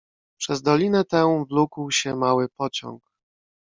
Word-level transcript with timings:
"Przez 0.39 0.61
dolinę 0.61 1.05
tę 1.05 1.45
wlókł 1.49 1.91
się 1.91 2.15
mały 2.15 2.49
pociąg." 2.49 3.09